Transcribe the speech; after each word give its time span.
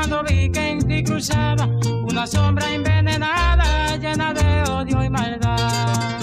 cuando 0.00 0.24
vi 0.24 0.50
que 0.50 0.70
en 0.70 0.78
ti 0.88 1.04
cruzaba 1.04 1.68
una 2.10 2.26
sombra 2.26 2.72
envenenada 2.72 3.96
llena 3.98 4.32
de 4.32 4.62
odio 4.70 5.04
y 5.04 5.10
maldad. 5.10 6.20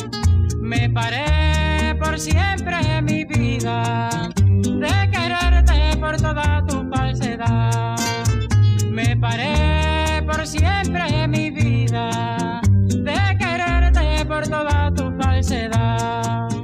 Me 0.60 0.90
paré 0.90 1.94
por 2.00 2.20
siempre 2.20 3.02
mi 3.04 3.24
vida 3.24 4.10
de 4.50 5.12
quererte 5.12 5.96
por 5.98 6.18
toda 6.18 6.66
tu 6.66 6.90
falsedad 6.90 7.98
paré 9.22 10.24
por 10.24 10.46
siempre 10.46 11.28
mi 11.28 11.50
vida 11.52 12.62
de 12.78 13.38
quererte 13.38 14.26
por 14.26 14.48
toda 14.48 14.92
tu 14.94 15.12
falsedad. 15.20 16.57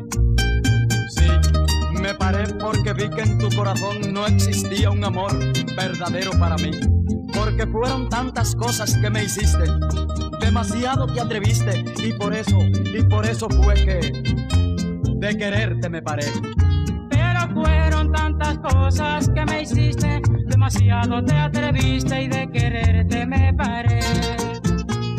Vi 2.94 3.10
que 3.10 3.22
en 3.22 3.38
tu 3.38 3.50
corazón 3.56 4.14
no 4.14 4.26
existía 4.26 4.90
un 4.90 5.04
amor 5.04 5.32
verdadero 5.76 6.32
para 6.40 6.56
mí. 6.58 6.72
Porque 7.34 7.66
fueron 7.68 8.10
tantas 8.10 8.56
cosas 8.56 8.98
que 8.98 9.10
me 9.10 9.24
hiciste, 9.24 9.64
demasiado 10.40 11.08
te 11.08 11.22
atreviste 11.22 11.84
y 12.04 12.14
por 12.14 12.34
eso, 12.34 12.58
y 12.62 13.04
por 13.04 13.26
eso 13.26 13.48
fue 13.50 13.74
que 13.76 14.12
de 15.16 15.38
quererte 15.38 15.90
me 15.90 16.02
paré. 16.02 16.26
Pero 17.10 17.50
fueron 17.54 18.12
tantas 18.12 18.58
cosas 18.60 19.30
que 19.30 19.46
me 19.46 19.64
hiciste 19.64 20.22
demasiado 20.64 21.22
te 21.26 21.36
atreviste 21.36 22.24
y 22.24 22.28
de 22.30 22.50
quererte 22.50 23.26
me 23.26 23.54
paré. 23.54 24.00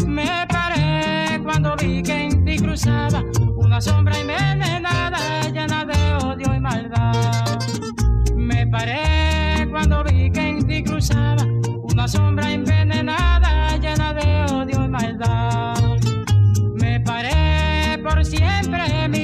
Me 0.07 0.47
paré 0.49 1.39
cuando 1.43 1.77
vi 1.77 2.03
que 2.03 2.25
en 2.25 2.45
ti 2.47 2.57
cruzaba 2.57 3.23
una 3.57 3.79
sombra 3.79 4.19
envenenada 4.19 5.43
llena 5.53 5.85
de 5.85 6.27
odio 6.27 6.55
y 6.55 6.61
maldad. 6.61 7.54
Paré 8.75 9.69
cuando 9.71 10.03
vi 10.03 10.29
que 10.33 10.49
en 10.49 10.67
ti 10.67 10.83
cruzaba 10.83 11.45
una 11.93 12.09
sombra 12.09 12.51
envenenada 12.51 13.77
llena 13.77 14.13
de 14.13 14.53
odio 14.53 14.85
y 14.85 14.89
maldad. 14.89 15.77
Me 16.75 16.99
paré 16.99 18.03
por 18.03 18.25
siempre 18.25 19.09
mi 19.09 19.24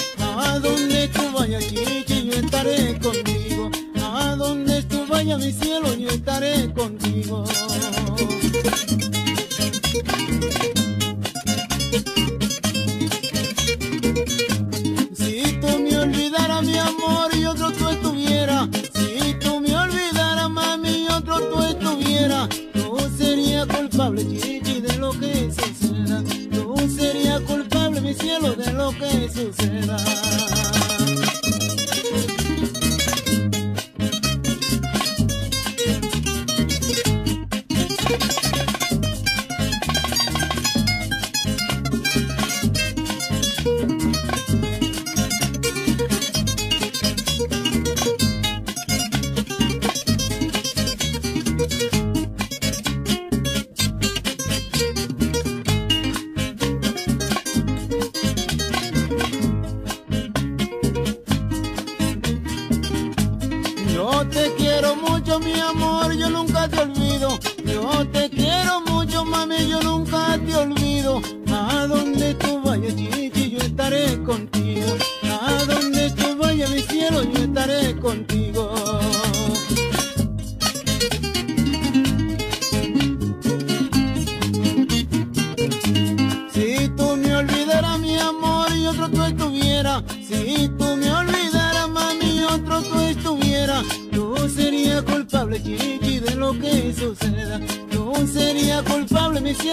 mi 5.41 5.51
cielo 5.51 5.95
yo 5.95 6.09
estaré 6.09 6.71
contigo. 6.71 7.43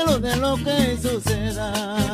Culpable 0.09 0.17
mi 0.17 0.17
cielo 0.17 0.19
de 0.21 0.37
lo 0.37 0.57
que 0.57 0.97
suceda. 0.97 2.09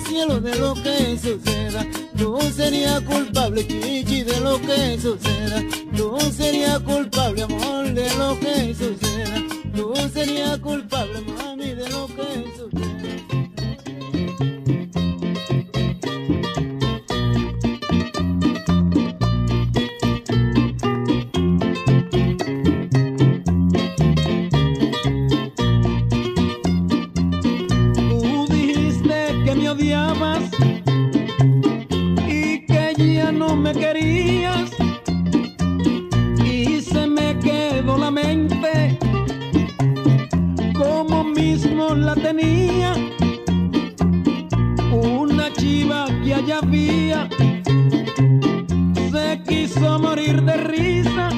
cielo 0.00 0.40
de 0.40 0.54
lo 0.56 0.74
que 0.74 1.18
suceda. 1.18 1.86
Yo 2.14 2.38
sería 2.40 3.00
culpable, 3.00 3.66
chichi, 3.66 4.22
de 4.22 4.40
lo 4.40 4.60
que 4.60 4.98
suceda. 5.00 5.62
Yo 5.92 6.18
sería 6.20 6.78
culpable, 6.80 7.42
amor, 7.42 7.92
de 7.92 8.08
lo 8.16 8.38
que 8.38 8.74
suceda. 8.74 9.42
Yo 9.74 9.94
sería 10.12 10.58
culpable, 10.58 11.07
y 32.26 32.66
que 32.66 32.94
ya 32.96 33.32
no 33.32 33.56
me 33.56 33.72
querías 33.72 34.70
y 36.44 36.80
se 36.80 37.06
me 37.06 37.38
quedó 37.38 37.96
la 37.98 38.10
mente 38.10 38.98
como 40.76 41.24
mismo 41.24 41.94
la 41.94 42.14
tenía 42.14 42.94
una 44.92 45.52
chiva 45.52 46.06
que 46.24 46.34
allá 46.34 46.58
había 46.62 47.28
se 49.10 49.42
quiso 49.46 49.98
morir 49.98 50.42
de 50.42 50.56
risa 50.56 51.37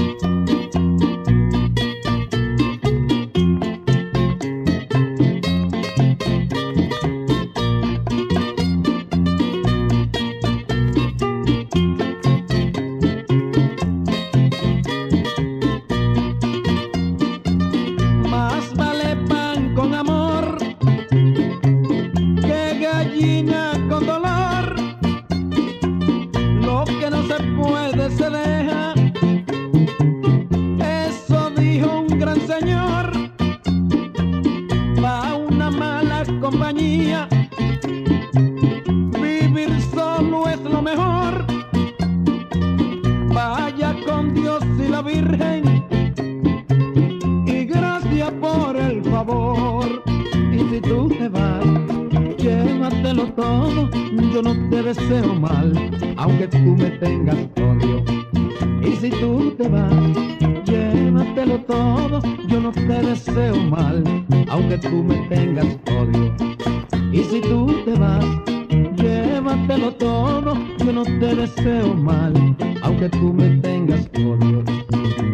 Llévatelo 68.95 69.91
todo, 69.93 70.53
yo 70.79 70.91
no 70.91 71.03
te 71.03 71.35
deseo 71.35 71.93
mal, 71.93 72.33
aunque 72.81 73.09
tú 73.09 73.33
me 73.33 73.49
tengas 73.57 74.07
odio. 74.15 74.63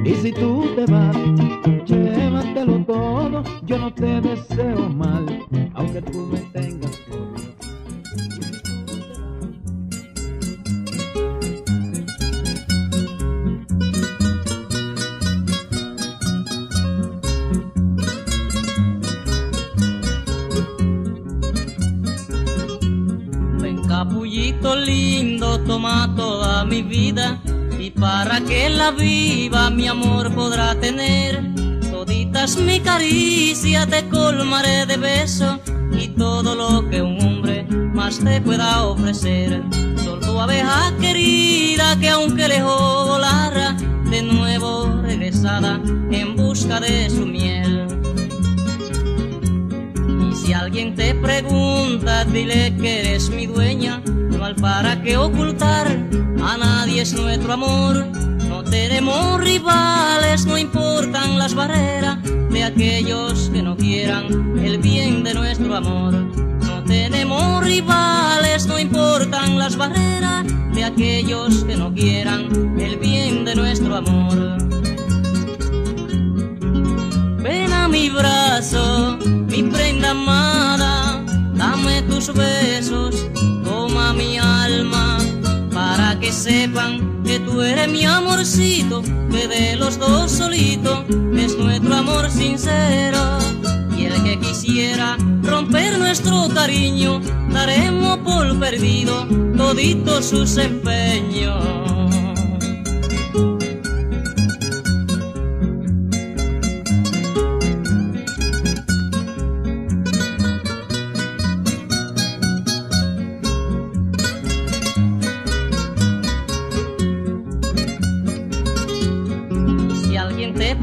Y 0.04 0.14
si 0.16 0.32
tú 0.32 0.66
te 0.76 0.86
vas, 0.92 1.07
colmaré 34.10 34.86
de 34.86 34.98
besos 34.98 35.60
y 35.92 36.08
todo 36.10 36.56
lo 36.56 36.90
que 36.90 37.02
un 37.02 37.20
hombre 37.22 37.66
más 37.94 38.20
te 38.20 38.42
pueda 38.42 38.84
ofrecer. 38.84 39.62
Sol 40.04 40.20
tu 40.20 40.40
abeja 40.40 40.94
querida 41.00 41.98
que 42.00 42.10
aunque 42.10 42.48
lejos 42.48 43.08
volara, 43.08 43.76
de 44.10 44.22
nuevo 44.22 45.02
regresada 45.02 45.82
en 46.12 46.36
busca 46.36 46.80
de 46.80 47.10
su 47.10 47.26
miel. 47.26 47.88
Y 50.32 50.36
si 50.36 50.54
alguien 50.54 50.96
te 50.96 51.14
pregunta, 51.16 52.26
dile 52.26 52.76
que 52.78 53.00
eres 53.00 53.30
mi 53.30 53.48
dueña, 53.48 54.02
no 54.06 54.46
hay 54.46 54.54
para 54.56 55.02
qué 55.02 55.18
ocultar, 55.18 55.88
a 56.48 56.58
nadie 56.58 57.02
es 57.02 57.14
nuestro 57.14 57.54
amor. 57.54 58.08
No 58.48 58.64
tenemos 58.64 59.40
rivales, 59.42 60.46
no 60.46 60.58
importan 60.58 61.38
las 61.38 61.54
barreras 61.54 62.18
de 62.24 62.64
aquellos 62.64 63.50
que 63.54 63.62
no 63.62 63.76
quieran 63.76 64.58
el 64.58 64.78
bien 64.78 65.24
de 65.24 65.34
nuestro 65.34 65.76
amor. 65.76 66.14
No 66.14 66.84
tenemos 66.86 67.64
rivales, 67.64 68.66
no 68.66 68.80
importan 68.80 69.60
las 69.60 69.76
barreras 69.76 70.46
de 70.74 70.86
aquellos 70.86 71.66
que 71.66 71.76
no 71.76 71.94
quieran 71.94 72.80
el 72.80 72.98
bien 72.98 73.44
de 73.44 73.56
nuestro 73.56 73.98
amor. 73.98 74.38
Ven 77.44 77.74
a 77.74 77.88
mi 77.90 78.10
brazo, 78.10 79.18
mi 79.48 79.64
prenda 79.64 80.12
amada, 80.12 81.22
dame 81.56 82.02
tus 82.04 82.34
besos, 82.34 83.28
toma 83.66 84.14
mi 84.14 84.38
alma, 84.38 85.17
que 86.20 86.32
sepan 86.32 87.24
que 87.24 87.40
tú 87.40 87.62
eres 87.62 87.88
mi 87.90 88.04
amorcito, 88.06 89.02
que 89.32 89.48
de 89.48 89.76
los 89.76 89.98
dos 90.00 90.32
solitos 90.32 91.06
es 91.38 91.58
nuestro 91.58 91.96
amor 91.96 92.30
sincero. 92.32 93.20
Y 93.98 94.06
el 94.06 94.24
que 94.24 94.40
quisiera 94.40 95.18
romper 95.44 95.98
nuestro 95.98 96.48
cariño, 96.54 97.22
daremos 97.52 98.18
por 98.20 98.60
perdido 98.60 99.28
todito 99.56 100.22
sus 100.22 100.58
empeños. 100.58 101.97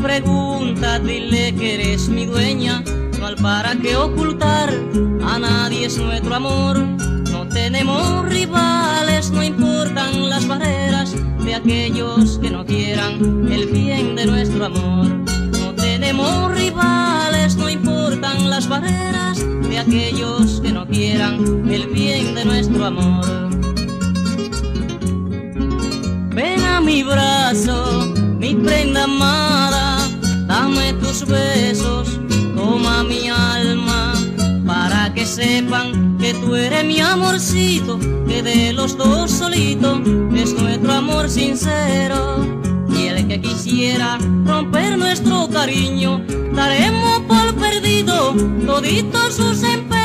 pregunta, 0.04 0.98
dile 0.98 1.54
que 1.54 1.74
eres 1.76 2.10
mi 2.10 2.26
dueña. 2.26 2.84
No 3.18 3.26
hay 3.26 3.36
para 3.36 3.74
qué 3.74 3.96
ocultar, 3.96 4.68
a 5.26 5.38
nadie 5.38 5.86
es 5.86 5.96
nuestro 5.96 6.34
amor. 6.34 6.78
No 7.32 7.48
tenemos 7.48 8.28
rivales, 8.28 9.30
no 9.30 9.42
importan 9.42 10.28
las 10.28 10.46
barreras 10.46 11.16
de 11.42 11.54
aquellos 11.54 12.38
que 12.38 12.50
no 12.50 12.66
quieran 12.66 13.48
el 13.50 13.66
bien 13.68 14.14
de 14.14 14.26
nuestro 14.26 14.66
amor. 14.66 15.06
No 15.58 15.74
tenemos 15.74 16.54
rivales, 16.54 17.56
no 17.56 17.70
importan 17.70 18.50
las 18.50 18.68
barreras 18.68 19.38
de 19.70 19.78
aquellos 19.78 20.60
que 20.60 20.70
no 20.70 20.86
quieran 20.86 21.66
el 21.70 21.86
bien 21.86 22.34
de 22.34 22.44
nuestro 22.44 22.84
amor. 22.84 23.24
Ven 26.34 26.62
a 26.62 26.80
mi 26.82 27.02
brazo, 27.02 28.12
mi 28.38 28.54
prenda 28.54 29.06
más 29.06 29.53
tus 31.14 31.28
besos, 31.28 32.20
toma 32.56 33.04
mi 33.04 33.28
alma, 33.28 34.14
para 34.66 35.14
que 35.14 35.24
sepan 35.24 36.18
que 36.18 36.34
tú 36.34 36.56
eres 36.56 36.84
mi 36.84 36.98
amorcito, 36.98 38.00
que 38.26 38.42
de 38.42 38.72
los 38.72 38.96
dos 38.96 39.30
solito 39.30 40.02
es 40.34 40.52
nuestro 40.54 40.92
amor 40.92 41.30
sincero. 41.30 42.44
Y 42.90 43.06
el 43.06 43.28
que 43.28 43.40
quisiera 43.40 44.18
romper 44.44 44.98
nuestro 44.98 45.48
cariño, 45.48 46.20
daremos 46.52 47.20
por 47.28 47.54
perdido 47.54 48.34
toditos 48.66 49.36
sus 49.36 49.62
empeños. 49.62 50.03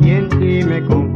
y 0.00 0.10
en 0.10 0.28
ti 0.28 0.62
me 0.62 0.84
confiaba. 0.84 1.09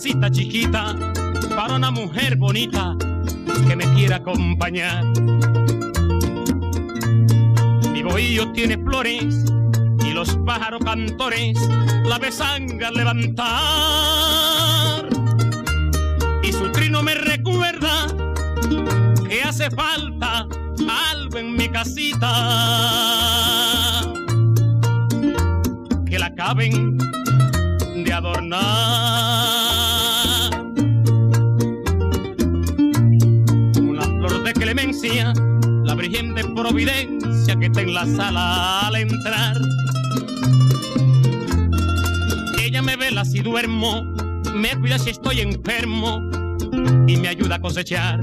Casita 0.00 0.30
chiquita 0.30 0.96
para 1.54 1.74
una 1.74 1.90
mujer 1.90 2.34
bonita 2.36 2.96
que 3.68 3.76
me 3.76 3.84
quiera 3.92 4.16
acompañar. 4.16 5.04
Mi 7.92 8.02
bohío 8.02 8.50
tiene 8.52 8.78
flores 8.78 9.44
y 10.02 10.12
los 10.14 10.38
pájaros 10.46 10.82
cantores 10.82 11.58
la 12.06 12.18
besan 12.18 12.82
al 12.82 12.94
levantar. 12.94 13.50
Y 16.44 16.50
su 16.50 16.72
trino 16.72 17.02
me 17.02 17.14
recuerda 17.14 18.06
que 19.28 19.42
hace 19.42 19.70
falta 19.70 20.46
algo 21.12 21.36
en 21.36 21.56
mi 21.56 21.68
casita. 21.68 22.32
Que 26.06 26.18
la 26.18 26.24
acaben 26.28 26.96
de 28.02 28.12
adornar. 28.14 29.59
Providencia 36.60 37.56
que 37.56 37.66
está 37.66 37.80
en 37.80 37.94
la 37.94 38.06
sala 38.06 38.86
al 38.86 38.96
entrar. 38.96 39.56
Ella 42.62 42.82
me 42.82 42.96
vela 42.96 43.24
si 43.24 43.40
duermo, 43.40 44.02
me 44.54 44.70
cuida 44.78 44.98
si 44.98 45.10
estoy 45.10 45.40
enfermo 45.40 46.20
y 47.06 47.16
me 47.16 47.28
ayuda 47.28 47.56
a 47.56 47.60
cosechar 47.60 48.20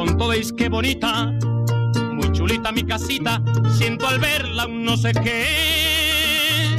con 0.00 0.16
todo 0.16 0.32
es 0.32 0.50
que 0.50 0.70
bonita, 0.70 1.26
muy 2.14 2.32
chulita 2.32 2.72
mi 2.72 2.84
casita, 2.84 3.42
siento 3.76 4.08
al 4.08 4.18
verla 4.18 4.64
un 4.64 4.82
no 4.82 4.96
sé 4.96 5.12
qué. 5.12 6.74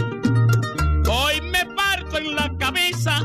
Hoy 1.07 1.39
me 1.51 1.63
parto 1.75 2.17
en 2.17 2.35
la 2.35 2.51
cabeza 2.57 3.19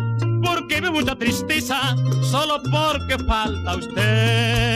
porque 0.44 0.82
me 0.82 0.90
mucha 0.90 1.16
tristeza, 1.16 1.96
solo 2.20 2.60
porque 2.70 3.24
falta 3.24 3.76
usted. 3.76 4.75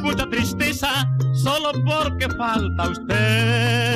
Mucha 0.00 0.26
tristeza 0.28 0.88
solo 1.34 1.72
porque 1.84 2.28
falta 2.36 2.88
usted. 2.88 3.95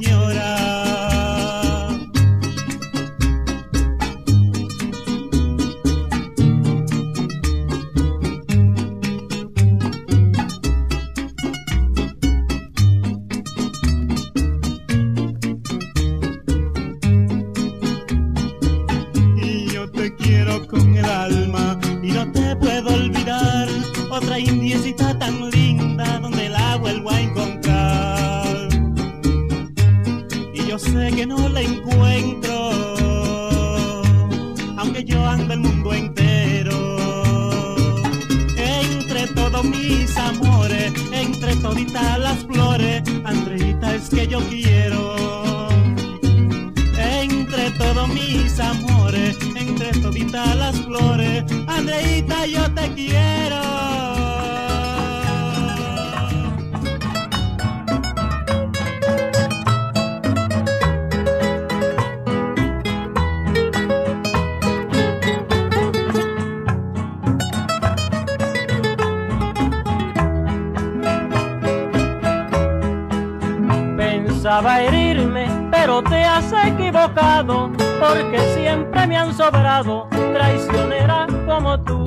Pensaba 74.61 74.83
herirme, 74.83 75.47
pero 75.71 76.03
te 76.03 76.23
has 76.23 76.53
equivocado, 76.53 77.71
porque 77.99 78.37
siempre 78.53 79.07
me 79.07 79.17
han 79.17 79.33
sobrado 79.33 80.07
traicionera 80.11 81.25
como 81.47 81.79
tú. 81.81 82.03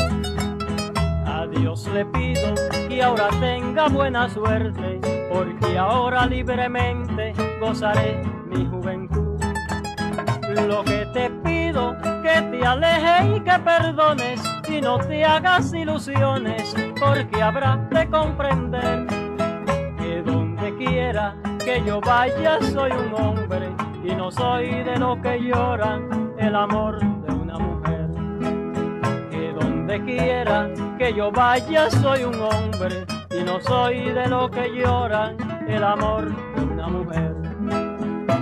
A 1.26 1.48
Dios 1.48 1.88
le 1.88 2.04
pido 2.04 2.54
que 2.88 3.02
ahora 3.02 3.28
tenga 3.40 3.88
buena 3.88 4.28
suerte, 4.28 5.00
porque 5.32 5.76
ahora 5.76 6.26
libremente 6.26 7.34
gozaré 7.58 8.22
mi 8.46 8.64
juventud. 8.66 9.36
Lo 10.68 10.84
que 10.84 11.06
te 11.12 11.30
pido, 11.42 11.96
que 12.22 12.40
te 12.40 12.64
alejes 12.64 13.36
y 13.36 13.40
que 13.40 13.58
perdones, 13.64 14.40
y 14.68 14.80
no 14.80 14.98
te 14.98 15.24
hagas 15.24 15.74
ilusiones, 15.74 16.72
porque 17.00 17.42
habrá 17.42 17.78
de 17.90 18.08
comprender 18.08 19.06
que 19.98 20.22
donde 20.22 20.76
quiera 20.76 21.34
que 21.64 21.82
yo 21.86 22.00
vaya 22.00 22.60
soy 22.60 22.92
un 22.92 23.14
hombre 23.14 23.70
y 24.04 24.14
no 24.14 24.30
soy 24.30 24.66
de 24.84 24.98
lo 24.98 25.20
que 25.20 25.38
lloran 25.40 26.34
el 26.38 26.54
amor 26.54 26.98
de 27.00 27.32
una 27.32 27.58
mujer. 27.58 28.10
Que 29.30 29.52
donde 29.58 30.04
quiera 30.04 30.68
que 30.98 31.14
yo 31.14 31.32
vaya 31.32 31.90
soy 31.90 32.24
un 32.24 32.34
hombre 32.34 33.06
y 33.30 33.42
no 33.42 33.60
soy 33.60 34.10
de 34.12 34.28
lo 34.28 34.50
que 34.50 34.68
lloran 34.74 35.36
el 35.66 35.82
amor 35.82 36.24
de 36.54 36.62
una 36.62 36.88
mujer. 36.88 37.34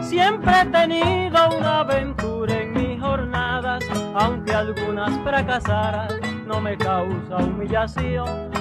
Siempre 0.00 0.52
he 0.60 0.66
tenido 0.66 1.38
una 1.56 1.80
aventura 1.80 2.60
en 2.60 2.72
mis 2.72 3.00
jornadas, 3.00 3.84
aunque 4.14 4.52
algunas 4.52 5.16
fracasaran, 5.20 6.08
no 6.46 6.60
me 6.60 6.76
causa 6.76 7.36
humillación 7.36 8.51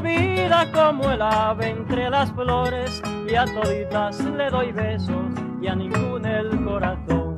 vida 0.00 0.66
como 0.72 1.10
el 1.10 1.22
ave 1.22 1.70
entre 1.70 2.10
las 2.10 2.32
flores 2.32 3.02
y 3.28 3.34
a 3.34 3.44
toditas 3.44 4.20
le 4.20 4.50
doy 4.50 4.72
besos 4.72 5.26
y 5.60 5.66
a 5.66 5.74
ninguna 5.74 6.40
el 6.40 6.64
corazón. 6.64 7.29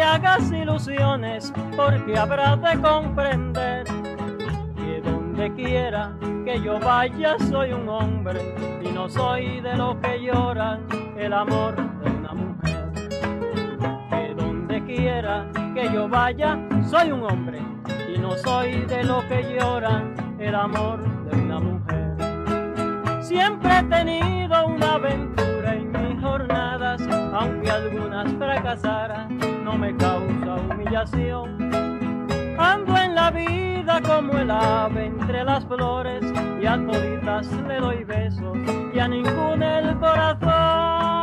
Hagas 0.00 0.50
ilusiones, 0.50 1.52
porque 1.76 2.16
habrá 2.16 2.56
de 2.56 2.80
comprender 2.80 3.84
que 4.76 5.00
donde 5.02 5.52
quiera 5.54 6.12
que 6.44 6.60
yo 6.60 6.78
vaya 6.80 7.36
soy 7.50 7.72
un 7.72 7.88
hombre 7.88 8.40
y 8.82 8.88
no 8.88 9.08
soy 9.08 9.60
de 9.60 9.76
lo 9.76 10.00
que 10.00 10.20
lloran 10.22 10.86
el 11.16 11.32
amor 11.32 11.76
de 11.76 12.10
una 12.10 12.32
mujer. 12.32 12.90
Que 14.10 14.34
donde 14.34 14.84
quiera 14.84 15.46
que 15.74 15.90
yo 15.92 16.08
vaya 16.08 16.58
soy 16.88 17.12
un 17.12 17.24
hombre 17.24 17.60
y 18.14 18.18
no 18.18 18.36
soy 18.36 18.84
de 18.86 19.04
lo 19.04 19.26
que 19.28 19.42
lloran 19.54 20.14
el 20.38 20.54
amor 20.54 21.00
de 21.24 21.36
una 21.36 21.60
mujer. 21.60 23.22
Siempre 23.22 23.78
he 23.78 23.82
tenido 23.84 24.66
una 24.66 24.94
aventura 24.94 25.74
en 25.74 25.92
mis 25.92 26.22
jornadas 26.22 27.00
aunque 27.32 27.70
algunas 27.70 28.31
no 29.64 29.76
me 29.76 29.96
causa 29.96 30.54
humillación. 30.54 31.72
Ando 32.58 32.96
en 32.96 33.14
la 33.14 33.30
vida 33.32 34.00
como 34.02 34.34
el 34.38 34.50
ave 34.50 35.06
entre 35.06 35.44
las 35.44 35.64
flores 35.66 36.24
y 36.62 36.66
a 36.66 36.76
toditas 36.76 37.50
le 37.66 37.80
doy 37.80 38.04
besos 38.04 38.56
y 38.94 38.98
a 39.00 39.08
ninguna 39.08 39.80
el 39.80 39.98
corazón. 39.98 41.21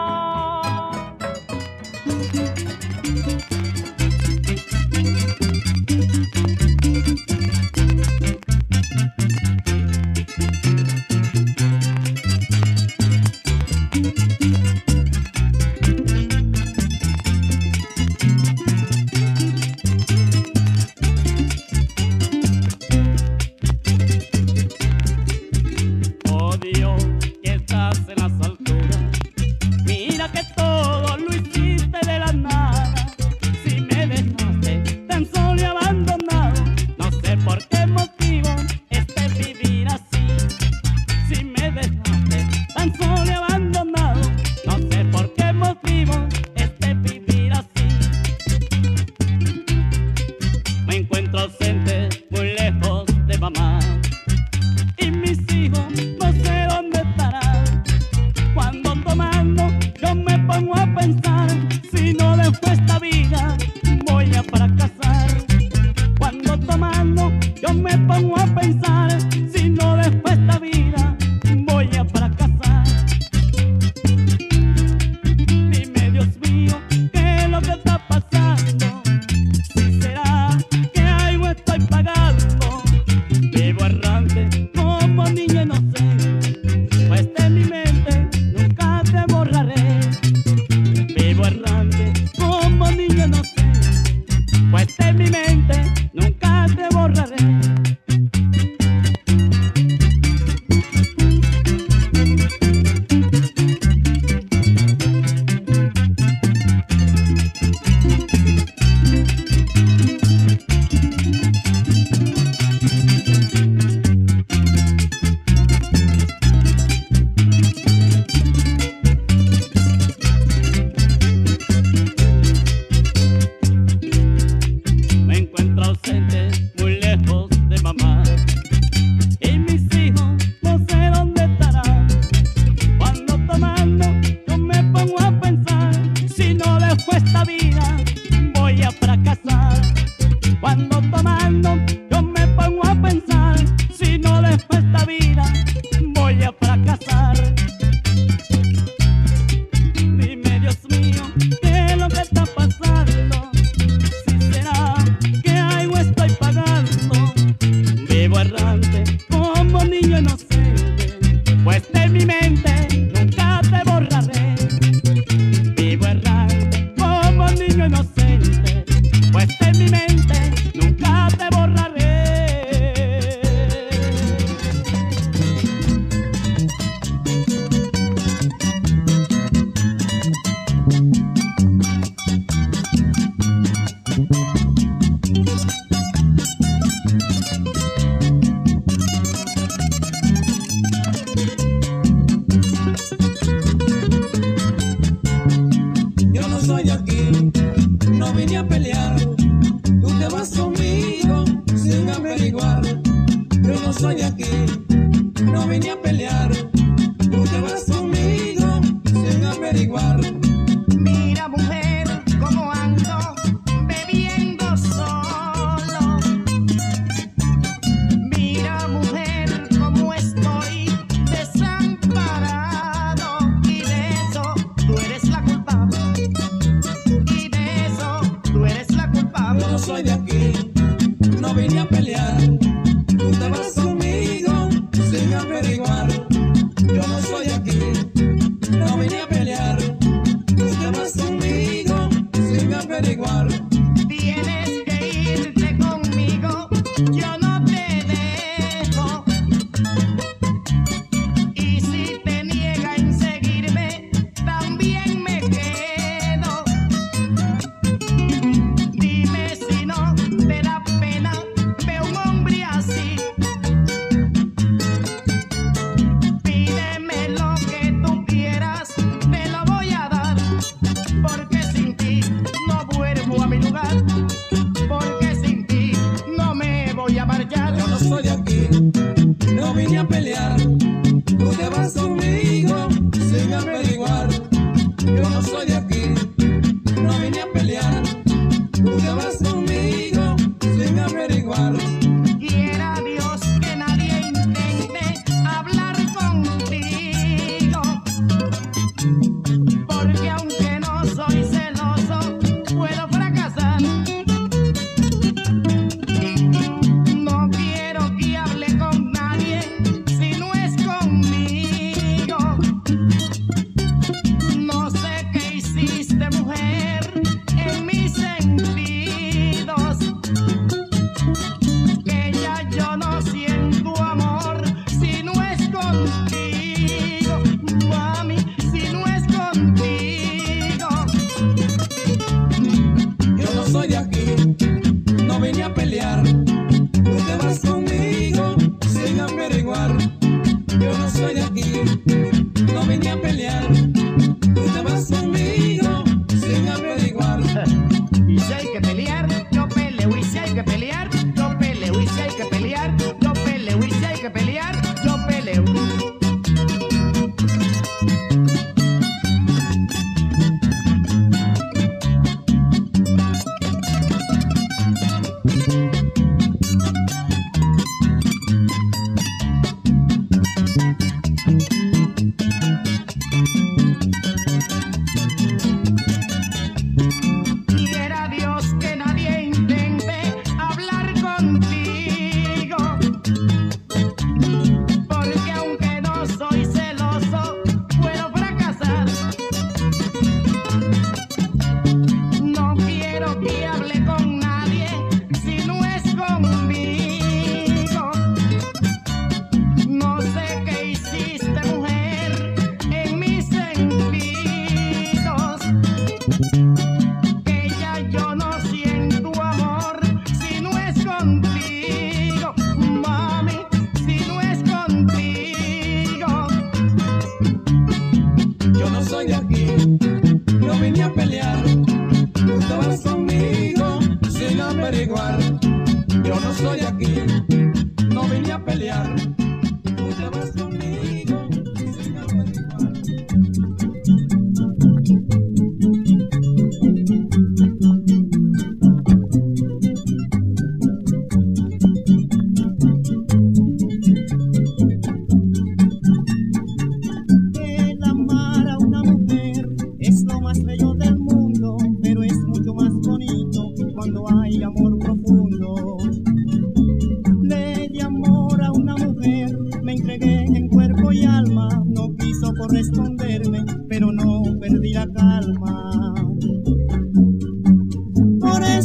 soy 285.50 285.89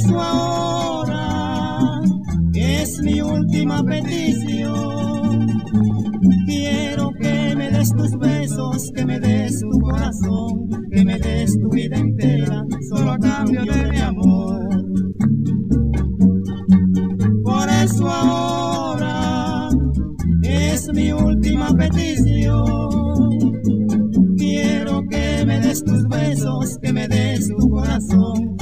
eso 0.05 0.21
ahora 0.21 2.01
es 2.55 3.01
mi 3.03 3.21
última 3.21 3.83
petición. 3.83 5.47
Quiero 6.47 7.11
que 7.21 7.55
me 7.57 7.71
des 7.71 7.91
tus 7.91 8.11
besos, 8.19 8.91
que 8.95 9.05
me 9.05 9.19
des 9.21 9.61
tu 9.61 9.81
corazón, 9.81 10.69
que 10.91 11.05
me 11.05 11.19
des 11.19 11.59
tu 11.59 11.69
vida 11.71 11.97
entera, 11.97 12.65
solo 12.89 13.13
a 13.13 13.19
cambio 13.19 13.63
de 13.65 13.91
mi 13.91 13.99
amor. 13.99 14.69
Por 17.43 17.69
eso 17.69 18.09
ahora 18.09 19.69
es 20.43 20.89
mi 20.93 21.13
última 21.13 21.69
petición. 21.75 23.31
Quiero 24.37 25.03
que 25.09 25.45
me 25.47 25.61
des 25.61 25.83
tus 25.83 26.07
besos, 26.09 26.79
que 26.83 26.93
me 26.93 27.09
des 27.09 27.49
tu 27.49 27.69
corazón, 27.71 28.54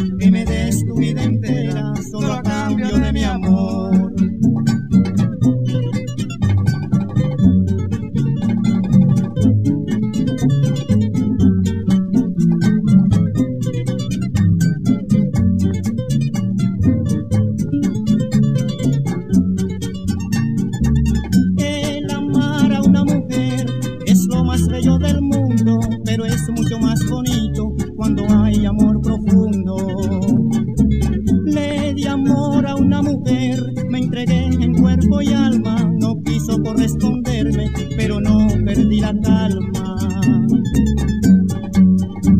me 33.24 33.98
entregué 33.98 34.44
en 34.44 34.74
cuerpo 34.74 35.20
y 35.22 35.32
alma, 35.32 35.76
no 35.98 36.20
quiso 36.24 36.60
corresponderme, 36.62 37.70
pero 37.96 38.20
no 38.20 38.48
perdí 38.64 39.00
la 39.00 39.14
calma. 39.22 39.96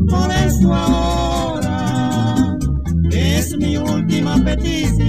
Por 0.09 0.31
eso 0.47 0.75
ahora 0.75 2.59
es 3.11 3.57
mi 3.59 3.77
última 3.77 4.37
petición. 4.45 5.02